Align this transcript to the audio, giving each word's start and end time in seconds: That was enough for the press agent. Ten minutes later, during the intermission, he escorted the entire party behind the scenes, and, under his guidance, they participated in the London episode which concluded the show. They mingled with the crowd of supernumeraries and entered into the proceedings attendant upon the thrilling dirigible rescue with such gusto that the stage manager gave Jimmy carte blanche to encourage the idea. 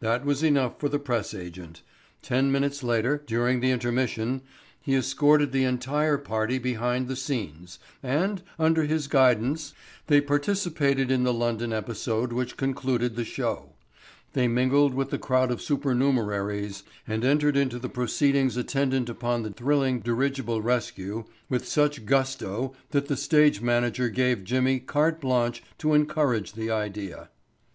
That 0.00 0.26
was 0.26 0.42
enough 0.42 0.78
for 0.78 0.90
the 0.90 0.98
press 0.98 1.32
agent. 1.32 1.80
Ten 2.20 2.52
minutes 2.52 2.82
later, 2.82 3.24
during 3.26 3.60
the 3.60 3.70
intermission, 3.70 4.42
he 4.78 4.94
escorted 4.94 5.50
the 5.50 5.64
entire 5.64 6.18
party 6.18 6.58
behind 6.58 7.08
the 7.08 7.16
scenes, 7.16 7.78
and, 8.02 8.42
under 8.58 8.82
his 8.82 9.08
guidance, 9.08 9.72
they 10.08 10.20
participated 10.20 11.10
in 11.10 11.24
the 11.24 11.32
London 11.32 11.72
episode 11.72 12.34
which 12.34 12.58
concluded 12.58 13.16
the 13.16 13.24
show. 13.24 13.72
They 14.34 14.46
mingled 14.46 14.92
with 14.92 15.08
the 15.08 15.16
crowd 15.16 15.50
of 15.50 15.62
supernumeraries 15.62 16.82
and 17.08 17.24
entered 17.24 17.56
into 17.56 17.78
the 17.78 17.88
proceedings 17.88 18.58
attendant 18.58 19.08
upon 19.08 19.42
the 19.42 19.52
thrilling 19.52 20.00
dirigible 20.00 20.60
rescue 20.60 21.24
with 21.48 21.66
such 21.66 22.04
gusto 22.04 22.74
that 22.90 23.08
the 23.08 23.16
stage 23.16 23.62
manager 23.62 24.10
gave 24.10 24.44
Jimmy 24.44 24.80
carte 24.80 25.22
blanche 25.22 25.62
to 25.78 25.94
encourage 25.94 26.52
the 26.52 26.70
idea. 26.70 27.30